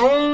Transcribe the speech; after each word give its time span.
Oh! 0.00 0.27